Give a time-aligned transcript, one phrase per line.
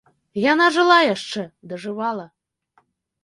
[0.51, 1.43] Яна жыла яшчэ,
[1.73, 2.25] дажывала.